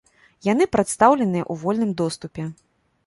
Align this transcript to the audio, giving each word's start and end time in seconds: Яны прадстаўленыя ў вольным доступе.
Яны 0.51 0.67
прадстаўленыя 0.75 1.43
ў 1.51 1.67
вольным 1.67 1.91
доступе. 2.01 2.43